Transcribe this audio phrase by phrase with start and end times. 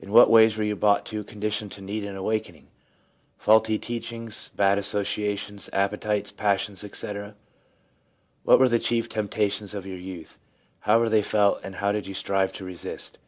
[0.00, 2.68] In what ways were you brought to a condition to need an awakening:—
[3.36, 7.34] faulty teachings, bad associations, appetites, passions, etc.?
[8.44, 10.38] What were the chief temptations of your youth?
[10.80, 13.18] How were they felt, and how did you strive to resist